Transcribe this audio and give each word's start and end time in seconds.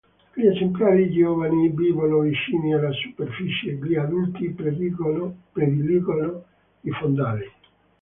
Gli 0.33 0.47
esemplari 0.47 1.11
giovani 1.11 1.69
vivono 1.69 2.21
vicini 2.21 2.73
alla 2.73 2.91
superficie, 2.91 3.73
gli 3.73 3.93
adulti 3.95 4.49
prediligono 4.49 5.43
i 6.81 6.89
fondali. 6.89 7.47